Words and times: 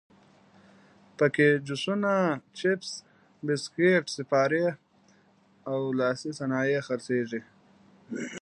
په 1.17 1.25
کې 1.35 1.47
جوسونه، 1.67 2.13
چپس، 2.57 2.89
بسکیټ، 3.45 4.03
سیپارې 4.15 4.65
او 5.71 5.79
لاسي 5.99 6.31
صنایع 6.39 6.79
خرڅېږي. 6.87 7.41